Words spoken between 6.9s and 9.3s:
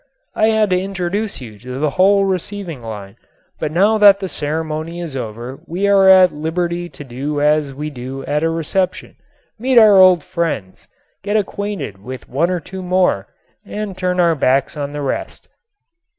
do as we do at a reception,